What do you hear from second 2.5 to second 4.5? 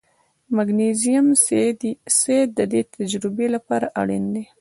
د دې تجربې لپاره اړین دی.